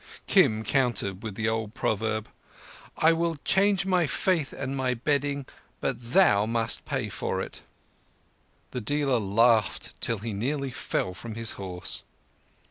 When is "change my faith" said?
3.45-4.51